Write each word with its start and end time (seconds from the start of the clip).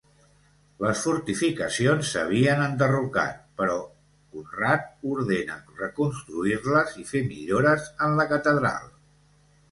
Les 0.83 1.01
fortificacions 1.07 2.13
s'havien 2.13 2.61
enderrocat, 2.67 3.43
però 3.61 3.75
Conrad 4.37 4.87
ordenà 5.17 5.57
reconstruir-les 5.81 6.97
i 7.03 7.05
fer 7.11 7.21
millores 7.35 7.85
en 8.07 8.17
la 8.21 8.27
catedral. 8.33 8.89